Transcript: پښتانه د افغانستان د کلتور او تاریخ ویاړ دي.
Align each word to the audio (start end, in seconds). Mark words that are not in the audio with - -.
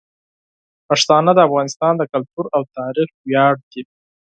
پښتانه 0.87 1.31
د 1.35 1.39
افغانستان 1.47 1.93
د 1.97 2.03
کلتور 2.13 2.45
او 2.55 2.61
تاریخ 2.77 3.09
ویاړ 3.27 3.53
دي. 3.69 3.81